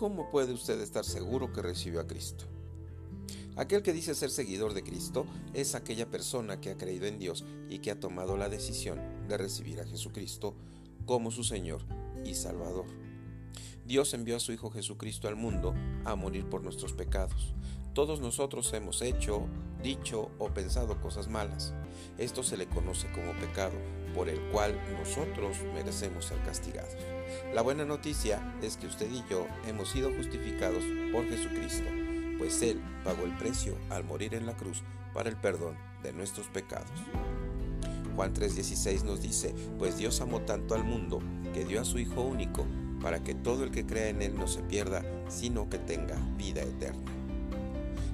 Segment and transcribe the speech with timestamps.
[0.00, 2.46] ¿cómo puede usted estar seguro que recibió a Cristo?
[3.54, 7.44] Aquel que dice ser seguidor de Cristo es aquella persona que ha creído en Dios
[7.68, 10.54] y que ha tomado la decisión de recibir a Jesucristo
[11.04, 11.82] como su Señor
[12.24, 12.86] y Salvador.
[13.84, 15.74] Dios envió a su Hijo Jesucristo al mundo
[16.06, 17.52] a morir por nuestros pecados.
[17.92, 19.48] Todos nosotros hemos hecho,
[19.82, 21.74] dicho o pensado cosas malas.
[22.18, 23.74] Esto se le conoce como pecado,
[24.14, 26.96] por el cual nosotros merecemos ser castigados.
[27.54, 31.88] La buena noticia es que usted y yo hemos sido justificados por Jesucristo,
[32.38, 36.48] pues Él pagó el precio al morir en la cruz para el perdón de nuestros
[36.48, 36.90] pecados.
[38.16, 41.20] Juan 3:16 nos dice, pues Dios amó tanto al mundo
[41.54, 42.66] que dio a su Hijo único,
[43.00, 46.62] para que todo el que crea en Él no se pierda, sino que tenga vida
[46.62, 47.19] eterna.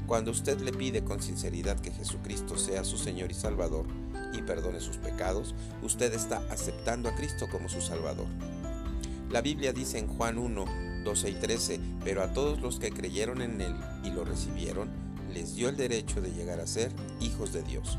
[0.06, 3.86] Cuando usted le pide con sinceridad que Jesucristo sea su Señor y Salvador
[4.32, 5.52] y perdone sus pecados,
[5.82, 8.28] usted está aceptando a Cristo como su Salvador.
[9.30, 10.64] La Biblia dice en Juan 1,
[11.04, 14.90] 12 y 13, pero a todos los que creyeron en Él y lo recibieron,
[15.34, 17.98] les dio el derecho de llegar a ser hijos de Dios.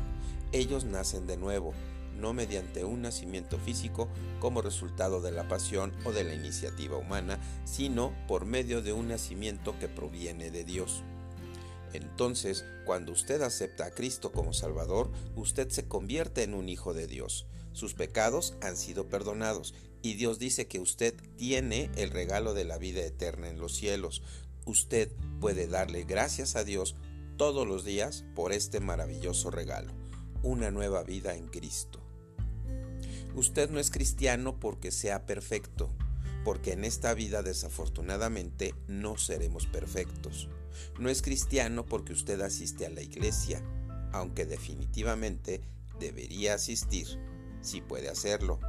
[0.52, 1.74] Ellos nacen de nuevo,
[2.18, 4.08] no mediante un nacimiento físico
[4.40, 9.08] como resultado de la pasión o de la iniciativa humana, sino por medio de un
[9.08, 11.04] nacimiento que proviene de Dios.
[11.92, 17.06] Entonces, cuando usted acepta a Cristo como Salvador, usted se convierte en un hijo de
[17.06, 17.46] Dios.
[17.72, 22.78] Sus pecados han sido perdonados y Dios dice que usted tiene el regalo de la
[22.78, 24.22] vida eterna en los cielos.
[24.64, 26.96] Usted puede darle gracias a Dios
[27.36, 29.92] todos los días por este maravilloso regalo,
[30.42, 32.00] una nueva vida en Cristo.
[33.34, 35.90] Usted no es cristiano porque sea perfecto,
[36.44, 40.48] porque en esta vida desafortunadamente no seremos perfectos.
[40.98, 43.62] No es cristiano porque usted asiste a la iglesia,
[44.12, 45.60] aunque definitivamente
[45.98, 47.06] debería asistir,
[47.60, 48.60] si puede hacerlo.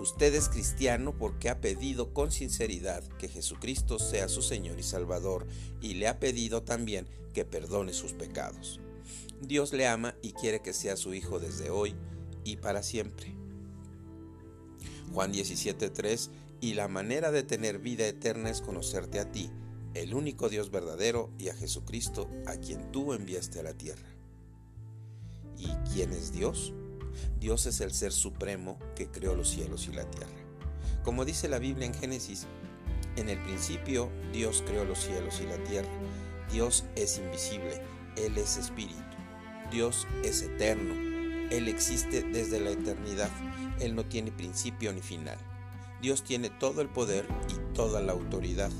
[0.00, 5.46] Usted es cristiano porque ha pedido con sinceridad que Jesucristo sea su Señor y Salvador
[5.80, 8.80] y le ha pedido también que perdone sus pecados.
[9.40, 11.94] Dios le ama y quiere que sea su Hijo desde hoy
[12.42, 13.43] y para siempre.
[15.14, 16.30] Juan 17:3
[16.60, 19.48] Y la manera de tener vida eterna es conocerte a ti,
[19.94, 24.08] el único Dios verdadero, y a Jesucristo, a quien tú enviaste a la tierra.
[25.56, 26.72] ¿Y quién es Dios?
[27.38, 30.32] Dios es el ser supremo que creó los cielos y la tierra.
[31.04, 32.46] Como dice la Biblia en Génesis,
[33.16, 35.92] en el principio Dios creó los cielos y la tierra.
[36.50, 37.80] Dios es invisible,
[38.16, 39.00] Él es espíritu.
[39.70, 41.13] Dios es eterno,
[41.50, 43.30] Él existe desde la eternidad,
[43.80, 45.38] Él no tiene principio ni final.
[46.00, 48.70] Dios tiene todo el poder y toda la autoridad.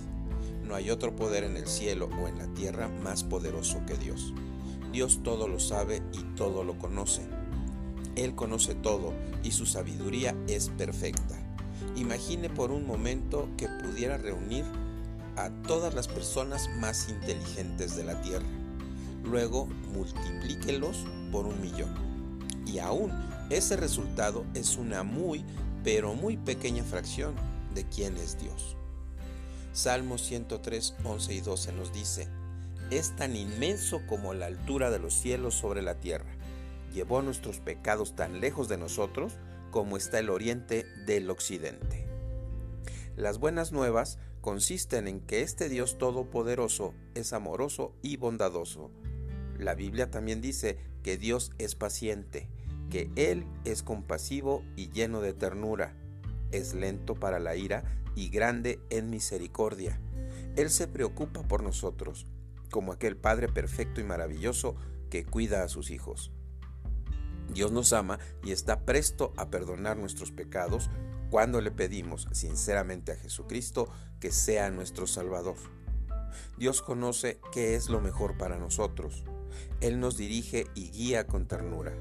[0.62, 4.34] No hay otro poder en el cielo o en la tierra más poderoso que Dios.
[4.92, 7.22] Dios todo lo sabe y todo lo conoce.
[8.16, 11.36] Él conoce todo y su sabiduría es perfecta.
[11.96, 14.64] Imagine por un momento que pudiera reunir
[15.36, 18.46] a todas las personas más inteligentes de la Tierra.
[19.24, 22.13] Luego multiplíquelos por un millón.
[22.66, 23.12] Y aún
[23.50, 25.44] ese resultado es una muy,
[25.82, 27.34] pero muy pequeña fracción
[27.74, 28.76] de quién es Dios.
[29.72, 32.28] Salmos 103, 11 y 12 nos dice,
[32.90, 36.36] es tan inmenso como la altura de los cielos sobre la tierra.
[36.92, 39.34] Llevó nuestros pecados tan lejos de nosotros
[39.70, 42.06] como está el oriente del occidente.
[43.16, 48.90] Las buenas nuevas consisten en que este Dios todopoderoso es amoroso y bondadoso.
[49.58, 52.48] La Biblia también dice que Dios es paciente,
[52.94, 55.96] que Él es compasivo y lleno de ternura,
[56.52, 57.82] es lento para la ira
[58.14, 60.00] y grande en misericordia.
[60.54, 62.24] Él se preocupa por nosotros,
[62.70, 64.76] como aquel Padre perfecto y maravilloso
[65.10, 66.30] que cuida a sus hijos.
[67.52, 70.88] Dios nos ama y está presto a perdonar nuestros pecados
[71.30, 73.88] cuando le pedimos sinceramente a Jesucristo
[74.20, 75.56] que sea nuestro Salvador.
[76.58, 79.24] Dios conoce qué es lo mejor para nosotros.
[79.80, 81.92] Él nos dirige y guía con ternura.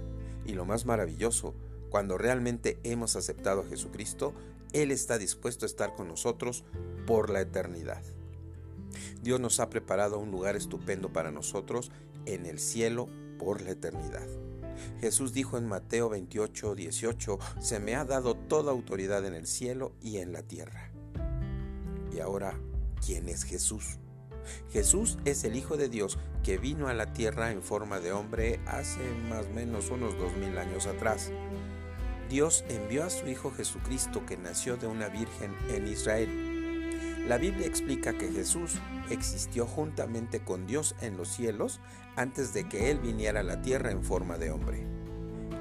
[0.46, 1.54] Y lo más maravilloso,
[1.90, 4.34] cuando realmente hemos aceptado a Jesucristo,
[4.72, 6.64] Él está dispuesto a estar con nosotros
[7.06, 8.02] por la eternidad.
[9.22, 11.92] Dios nos ha preparado un lugar estupendo para nosotros
[12.26, 13.08] en el cielo
[13.38, 14.28] por la eternidad.
[15.00, 19.94] Jesús dijo en Mateo 28, 18, se me ha dado toda autoridad en el cielo
[20.02, 20.92] y en la tierra.
[22.12, 22.60] Y ahora,
[23.06, 24.00] ¿quién es Jesús?
[24.72, 28.60] Jesús es el Hijo de Dios que vino a la tierra en forma de hombre
[28.66, 31.32] hace más o menos unos dos mil años atrás.
[32.30, 37.28] Dios envió a su Hijo Jesucristo que nació de una virgen en Israel.
[37.28, 38.74] La Biblia explica que Jesús
[39.10, 41.80] existió juntamente con Dios en los cielos
[42.16, 44.86] antes de que Él viniera a la tierra en forma de hombre.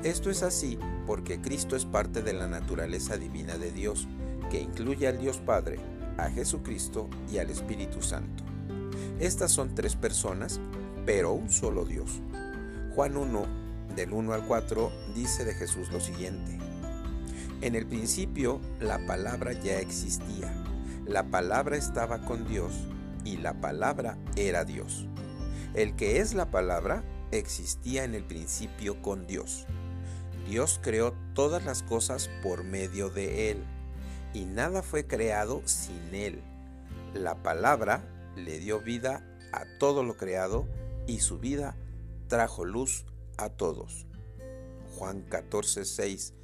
[0.03, 4.09] Esto es así porque Cristo es parte de la naturaleza divina de Dios,
[4.51, 5.79] que incluye al Dios Padre,
[6.19, 8.52] a Jesucristo y al Espíritu Santo.
[9.21, 10.61] Estas son tres personas,
[11.07, 12.21] pero un solo Dios.
[12.95, 13.47] Juan 1,
[13.95, 16.59] del 1 al 4, dice de Jesús lo siguiente.
[17.61, 20.53] En el principio la palabra ya existía.
[21.07, 22.73] La palabra estaba con Dios
[23.25, 25.07] y la palabra era Dios.
[25.75, 29.67] El que es la palabra existía en el principio con Dios.
[30.49, 33.65] Dios creó todas las cosas por medio de Él,
[34.35, 36.43] y nada fue creado sin Él.
[37.15, 38.03] La palabra
[38.37, 40.67] le dio vida a todo lo creado,
[41.07, 41.77] y su vida
[42.29, 43.05] trajo luz
[43.37, 44.07] a todos.
[44.97, 46.35] Juan 14, 6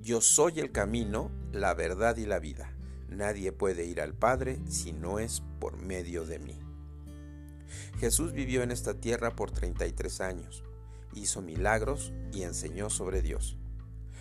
[0.00, 2.72] Yo soy el camino, la verdad y la vida.
[3.08, 6.58] Nadie puede ir al Padre si no es por medio de mí.
[7.98, 10.64] Jesús vivió en esta tierra por 33 años,
[11.14, 13.56] hizo milagros y enseñó sobre Dios.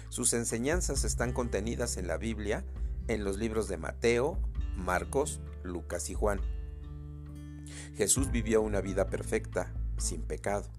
[0.09, 2.65] Sus enseñanzas están contenidas en la Biblia,
[3.07, 4.37] en los libros de Mateo,
[4.75, 6.41] Marcos, Lucas y Juan.
[7.95, 10.69] Jesús vivió una vida perfecta, sin pecado.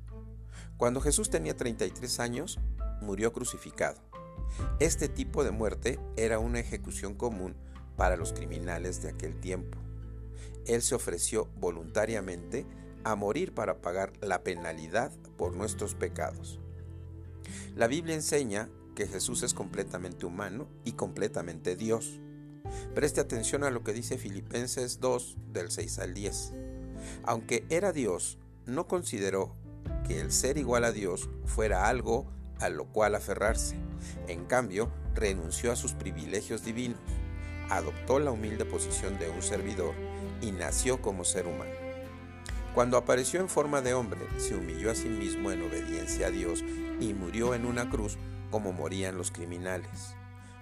[0.77, 2.59] Cuando Jesús tenía 33 años,
[3.01, 4.01] murió crucificado.
[4.81, 7.55] Este tipo de muerte era una ejecución común
[7.97, 9.79] para los criminales de aquel tiempo.
[10.67, 12.67] Él se ofreció voluntariamente
[13.05, 16.61] a morir para pagar la penalidad por nuestros pecados.
[17.75, 22.21] La Biblia enseña que Jesús es completamente humano y completamente Dios.
[22.95, 26.53] Preste atención a lo que dice Filipenses 2 del 6 al 10.
[27.25, 29.55] Aunque era Dios, no consideró
[30.07, 32.27] que el ser igual a Dios fuera algo
[32.61, 33.77] a lo cual aferrarse.
[34.29, 37.01] En cambio, renunció a sus privilegios divinos,
[37.71, 39.95] adoptó la humilde posición de un servidor
[40.41, 41.73] y nació como ser humano.
[42.75, 46.65] Cuando apareció en forma de hombre, se humilló a sí mismo en obediencia a Dios
[47.01, 48.17] y murió en una cruz
[48.51, 50.15] como morían los criminales.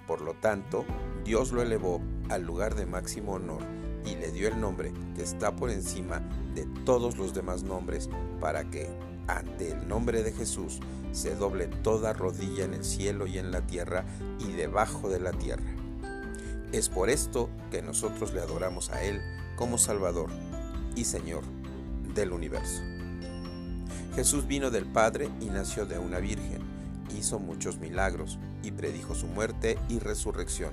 [0.07, 0.85] Por lo tanto,
[1.25, 5.55] Dios lo elevó al lugar de máximo honor y le dio el nombre que está
[5.55, 6.20] por encima
[6.55, 8.08] de todos los demás nombres
[8.41, 8.88] para que,
[9.26, 10.81] ante el nombre de Jesús,
[11.12, 14.05] se doble toda rodilla en el cielo y en la tierra
[14.38, 15.75] y debajo de la tierra.
[16.73, 19.20] Es por esto que nosotros le adoramos a Él
[19.56, 20.31] como Salvador
[20.94, 21.43] y Señor
[22.14, 22.82] del universo.
[24.14, 26.61] Jesús vino del Padre y nació de una virgen,
[27.17, 30.73] hizo muchos milagros y predijo su muerte y resurrección.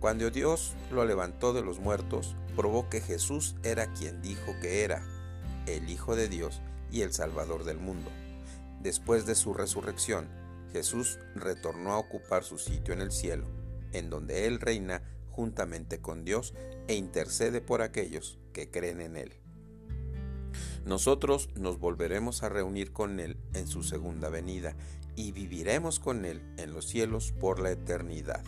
[0.00, 5.02] Cuando Dios lo levantó de los muertos, probó que Jesús era quien dijo que era,
[5.66, 6.60] el Hijo de Dios
[6.90, 8.10] y el Salvador del mundo.
[8.80, 10.28] Después de su resurrección,
[10.72, 13.46] Jesús retornó a ocupar su sitio en el cielo,
[13.92, 16.54] en donde Él reina juntamente con Dios
[16.88, 19.32] e intercede por aquellos que creen en Él.
[20.84, 24.76] Nosotros nos volveremos a reunir con Él en su segunda venida
[25.16, 28.44] y viviremos con Él en los cielos por la eternidad.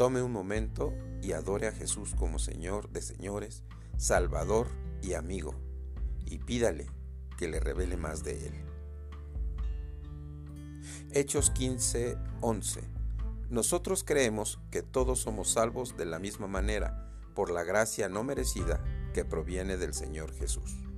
[0.00, 3.64] Tome un momento y adore a Jesús como Señor de señores,
[3.98, 4.66] Salvador
[5.02, 5.54] y amigo,
[6.24, 6.86] y pídale
[7.36, 8.54] que le revele más de Él.
[11.12, 12.80] Hechos 15, 11
[13.50, 18.82] nosotros creemos que todos somos salvos de la misma manera, por la gracia no merecida
[19.12, 20.89] que proviene del Señor Jesús.